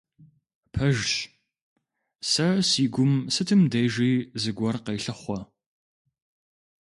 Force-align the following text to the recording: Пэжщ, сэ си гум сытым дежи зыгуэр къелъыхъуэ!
Пэжщ, 0.73 1.11
сэ 2.31 2.45
си 2.69 2.83
гум 2.93 3.13
сытым 3.33 3.61
дежи 3.71 4.11
зыгуэр 4.41 4.77
къелъыхъуэ! 4.85 5.39